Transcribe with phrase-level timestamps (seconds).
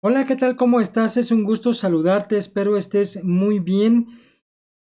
[0.00, 0.54] Hola, ¿qué tal?
[0.54, 1.16] ¿Cómo estás?
[1.16, 4.06] Es un gusto saludarte, espero estés muy bien.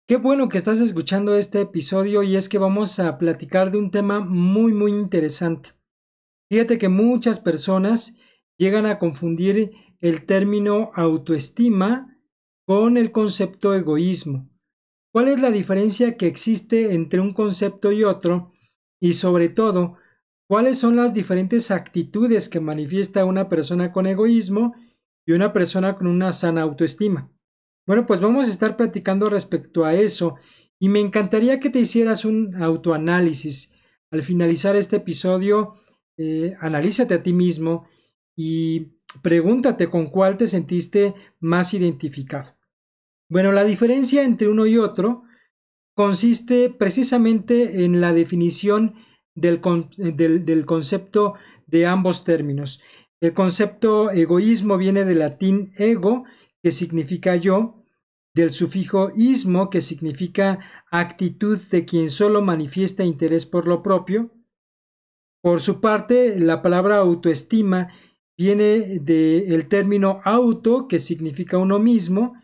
[0.08, 3.90] Qué bueno que estás escuchando este episodio y es que vamos a platicar de un
[3.90, 5.72] tema muy, muy interesante.
[6.52, 8.16] Fíjate que muchas personas
[8.60, 9.72] llegan a confundir
[10.02, 12.20] el término autoestima
[12.68, 14.48] con el concepto egoísmo.
[15.12, 18.54] ¿Cuál es la diferencia que existe entre un concepto y otro?
[19.02, 19.96] Y sobre todo,
[20.48, 24.76] ¿cuáles son las diferentes actitudes que manifiesta una persona con egoísmo
[25.28, 27.30] y una persona con una sana autoestima.
[27.86, 30.38] Bueno, pues vamos a estar platicando respecto a eso
[30.80, 33.74] y me encantaría que te hicieras un autoanálisis.
[34.10, 35.76] Al finalizar este episodio,
[36.18, 37.88] eh, analízate a ti mismo
[38.38, 42.56] y pregúntate con cuál te sentiste más identificado.
[43.30, 45.24] Bueno, la diferencia entre uno y otro
[45.94, 48.96] consiste precisamente en la definición
[49.36, 49.60] del,
[50.46, 51.34] del concepto
[51.66, 52.80] de ambos términos.
[53.20, 56.26] El concepto egoísmo viene del latín ego,
[56.62, 57.84] que significa yo,
[58.36, 60.60] del sufijo ismo, que significa
[60.92, 64.32] actitud de quien solo manifiesta interés por lo propio.
[65.42, 67.90] Por su parte, la palabra autoestima
[68.38, 72.36] viene del término auto, que significa uno mismo,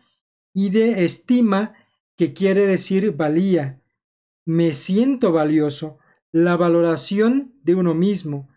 [0.52, 1.74] y de estima,
[2.16, 3.80] que quiere decir valía.
[4.44, 5.98] Me siento valioso,
[6.32, 8.48] la valoración de uno mismo.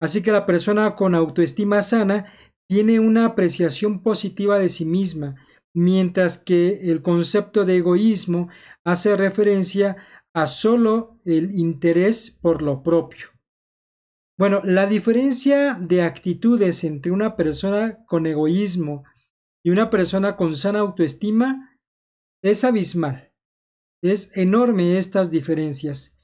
[0.00, 2.32] Así que la persona con autoestima sana
[2.68, 5.36] tiene una apreciación positiva de sí misma,
[5.74, 8.48] mientras que el concepto de egoísmo
[8.84, 9.96] hace referencia
[10.34, 13.28] a solo el interés por lo propio.
[14.38, 19.04] Bueno, la diferencia de actitudes entre una persona con egoísmo
[19.64, 21.78] y una persona con sana autoestima
[22.42, 23.32] es abismal.
[24.02, 26.18] Es enorme estas diferencias.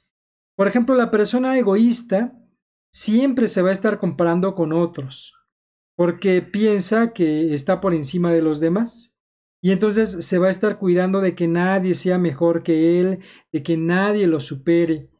[0.56, 2.38] Por ejemplo, la persona egoísta
[2.92, 5.34] siempre se va a estar comparando con otros,
[5.96, 9.16] porque piensa que está por encima de los demás.
[9.64, 13.20] Y entonces se va a estar cuidando de que nadie sea mejor que él,
[13.52, 15.10] de que nadie lo supere.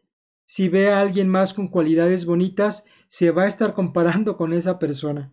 [0.45, 4.79] Si ve a alguien más con cualidades bonitas, se va a estar comparando con esa
[4.79, 5.33] persona,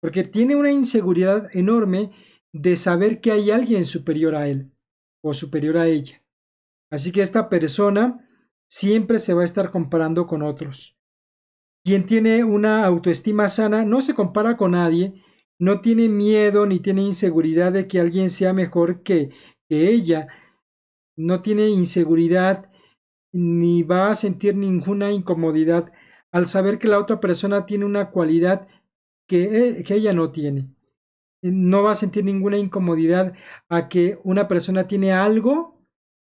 [0.00, 2.10] porque tiene una inseguridad enorme
[2.52, 4.70] de saber que hay alguien superior a él
[5.22, 6.22] o superior a ella.
[6.90, 8.28] Así que esta persona
[8.68, 10.98] siempre se va a estar comparando con otros.
[11.84, 15.14] Quien tiene una autoestima sana no se compara con nadie,
[15.58, 19.30] no tiene miedo ni tiene inseguridad de que alguien sea mejor que,
[19.68, 20.28] ella,
[21.16, 22.70] no tiene inseguridad
[23.32, 25.90] ni va a sentir ninguna incomodidad
[26.30, 28.68] al saber que la otra persona tiene una cualidad
[29.26, 30.74] que, e, que ella no tiene.
[31.42, 33.34] No va a sentir ninguna incomodidad
[33.70, 35.82] a que una persona tiene algo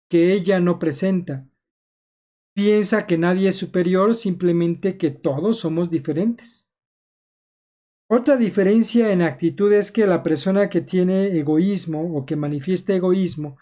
[0.07, 1.50] que ella no presenta
[2.53, 6.71] piensa que nadie es superior, simplemente que todos somos diferentes.
[8.09, 13.57] Otra diferencia en actitud es que la persona que tiene egoísmo o que manifiesta egoísmo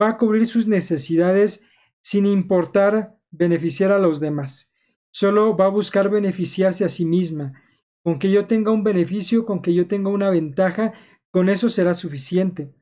[0.00, 1.64] va a cubrir sus necesidades
[2.02, 4.70] sin importar beneficiar a los demás.
[5.10, 7.62] Solo va a buscar beneficiarse a sí misma.
[8.04, 10.92] Con que yo tenga un beneficio, con que yo tenga una ventaja,
[11.30, 12.74] con eso será suficiente.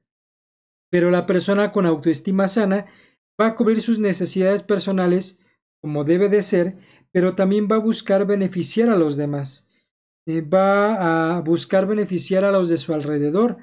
[0.90, 2.86] Pero la persona con autoestima sana
[3.40, 5.38] va a cubrir sus necesidades personales
[5.84, 6.78] como debe de ser,
[7.12, 9.68] pero también va a buscar beneficiar a los demás.
[10.24, 13.58] Eh, va a buscar beneficiar a los de su alrededor,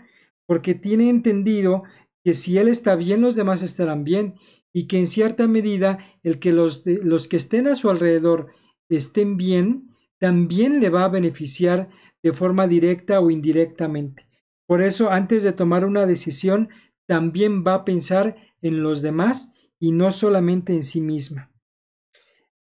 [0.46, 1.82] porque tiene entendido
[2.24, 4.36] que si él está bien, los demás estarán bien,
[4.72, 8.50] y que en cierta medida el que los, los que estén a su alrededor
[8.88, 9.90] estén bien,
[10.20, 11.90] también le va a beneficiar
[12.22, 14.28] de forma directa o indirectamente.
[14.68, 16.70] Por eso, antes de tomar una decisión,
[17.08, 21.51] también va a pensar en los demás y no solamente en sí misma.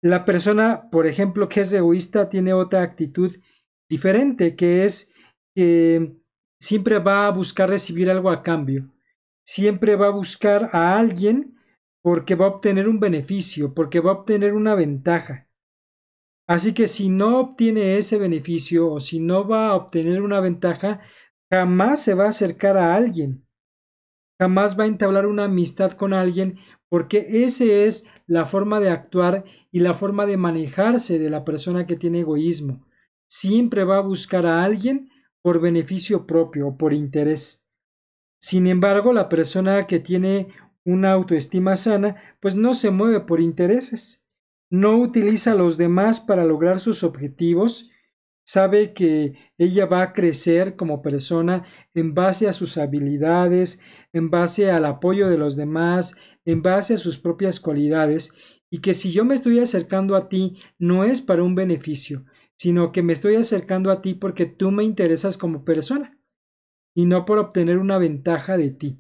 [0.02, 3.36] La persona, por ejemplo, que es egoísta, tiene otra actitud
[3.90, 5.12] diferente, que es
[5.54, 6.16] que
[6.60, 8.92] siempre va a buscar recibir algo a cambio.
[9.44, 11.58] Siempre va a buscar a alguien
[12.02, 15.48] porque va a obtener un beneficio, porque va a obtener una ventaja.
[16.46, 21.00] Así que si no obtiene ese beneficio o si no va a obtener una ventaja,
[21.50, 23.47] jamás se va a acercar a alguien.
[24.38, 26.58] Jamás va a entablar una amistad con alguien
[26.88, 31.86] porque ese es la forma de actuar y la forma de manejarse de la persona
[31.86, 32.86] que tiene egoísmo.
[33.26, 35.10] Siempre va a buscar a alguien
[35.42, 37.64] por beneficio propio o por interés.
[38.40, 40.48] Sin embargo, la persona que tiene
[40.84, 44.24] una autoestima sana, pues no se mueve por intereses,
[44.70, 47.90] no utiliza a los demás para lograr sus objetivos,
[48.48, 53.78] sabe que ella va a crecer como persona en base a sus habilidades,
[54.14, 56.14] en base al apoyo de los demás,
[56.46, 58.32] en base a sus propias cualidades,
[58.70, 62.24] y que si yo me estoy acercando a ti no es para un beneficio,
[62.56, 66.18] sino que me estoy acercando a ti porque tú me interesas como persona.
[66.94, 68.98] y no por obtener una ventaja de ti.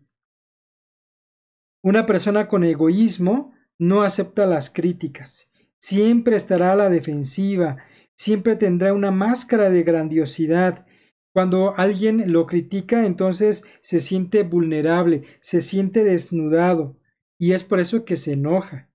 [1.82, 5.50] Una persona con egoísmo no acepta las críticas,
[5.80, 7.78] siempre estará a la defensiva,
[8.18, 10.84] siempre tendrá una máscara de grandiosidad.
[11.32, 16.98] Cuando alguien lo critica, entonces se siente vulnerable, se siente desnudado,
[17.38, 18.90] y es por eso que se enoja.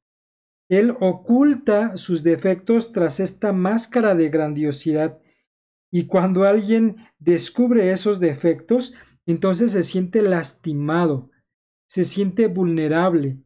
[0.69, 5.19] Él oculta sus defectos tras esta máscara de grandiosidad,
[5.91, 8.93] y cuando alguien descubre esos defectos,
[9.25, 11.29] entonces se siente lastimado,
[11.87, 13.37] se siente vulnerable,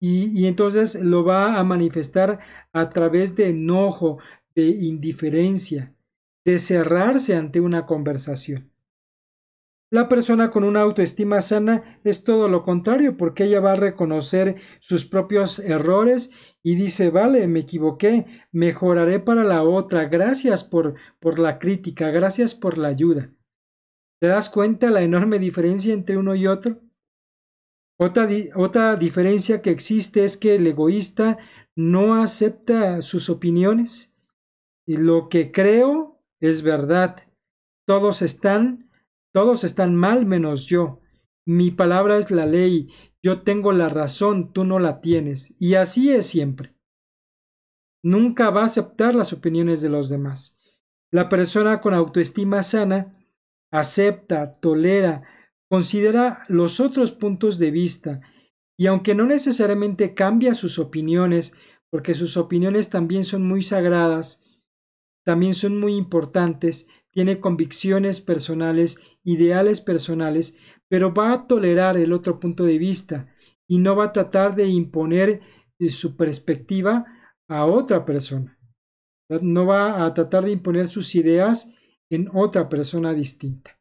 [0.00, 2.40] y, entonces lo va a manifestar
[2.72, 4.18] a través de enojo,
[4.54, 5.94] de indiferencia,
[6.44, 8.72] de cerrarse ante una conversación.
[9.92, 14.56] La persona con una autoestima sana es todo lo contrario, porque ella va a reconocer
[14.78, 16.30] sus propios errores
[16.62, 22.54] y dice, vale, me equivoqué, mejoraré para la otra, gracias por, por la crítica, gracias
[22.54, 23.32] por la ayuda.
[24.20, 26.80] ¿Te das cuenta la enorme diferencia entre uno y otro?
[28.02, 31.36] Otra, diferencia que existe es que el egoísta
[31.76, 34.16] no acepta sus opiniones.
[34.86, 37.28] Y lo que creo es verdad.
[37.86, 38.90] Todos están,
[39.34, 41.00] todos están mal menos yo.
[41.44, 42.88] Mi palabra es la ley.
[43.22, 45.60] Yo tengo la razón, tú no la tienes.
[45.60, 46.74] Y así es siempre.
[48.02, 50.58] Nunca va a aceptar las opiniones de los demás.
[51.12, 53.14] La persona con autoestima sana
[53.70, 55.22] acepta, tolera,
[55.70, 58.20] considera los otros puntos de vista
[58.76, 61.52] y aunque no necesariamente cambia sus opiniones,
[61.90, 64.42] porque sus opiniones también son muy sagradas,
[65.24, 70.56] también son muy importantes, tiene convicciones personales, ideales personales,
[70.88, 73.32] pero va a tolerar el otro punto de vista
[73.68, 75.40] y no va a tratar de imponer
[75.78, 77.04] eh, su perspectiva
[77.48, 78.58] a otra persona.
[79.42, 81.72] No va a tratar de imponer sus ideas
[82.10, 83.79] en otra persona distinta.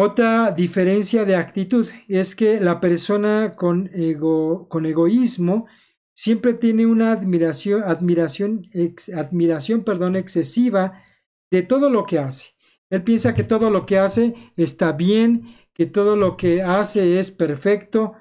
[0.00, 5.66] Otra diferencia de actitud es que la persona con, ego, con egoísmo
[6.14, 8.62] siempre tiene una admiración, admiración,
[9.16, 11.02] admiración perdón, excesiva
[11.50, 12.54] de todo lo que hace.
[12.90, 17.32] Él piensa que todo lo que hace está bien, que todo lo que hace es
[17.32, 18.12] perfecto,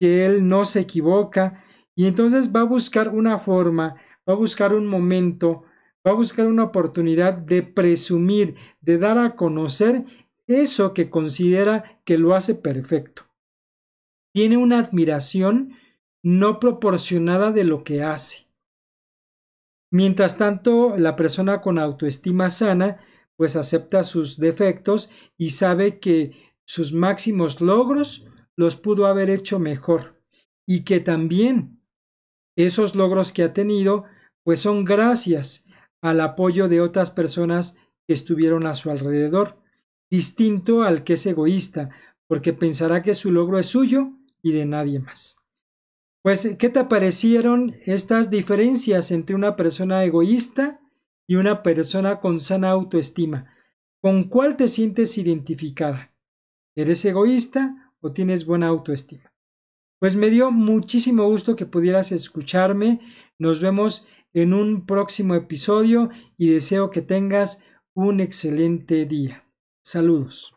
[0.00, 1.62] que él no se equivoca,
[1.94, 3.96] y entonces va a buscar una forma,
[4.26, 5.64] va a buscar un momento,
[6.06, 10.06] va a buscar una oportunidad de presumir, de dar a conocer
[10.46, 13.24] eso que considera que lo hace perfecto.
[14.34, 15.76] Tiene una admiración
[16.22, 18.46] no proporcionada de lo que hace.
[19.92, 23.00] Mientras tanto, la persona con autoestima sana
[23.36, 28.26] pues acepta sus defectos y sabe que sus máximos logros
[28.56, 30.22] los pudo haber hecho mejor
[30.66, 31.82] y que también
[32.56, 34.04] esos logros que ha tenido
[34.42, 35.66] pues son gracias
[36.02, 37.76] al apoyo de otras personas
[38.06, 39.62] que estuvieron a su alrededor
[40.10, 41.90] distinto al que es egoísta,
[42.26, 44.12] porque pensará que su logro es suyo
[44.42, 45.36] y de nadie más.
[46.22, 50.80] Pues, ¿qué te parecieron estas diferencias entre una persona egoísta
[51.28, 53.54] y una persona con sana autoestima?
[54.00, 56.12] ¿Con cuál te sientes identificada?
[56.74, 59.32] ¿Eres egoísta o tienes buena autoestima?
[59.98, 63.00] Pues me dio muchísimo gusto que pudieras escucharme.
[63.38, 67.62] Nos vemos en un próximo episodio y deseo que tengas
[67.94, 69.45] un excelente día.
[69.86, 70.55] Saludos.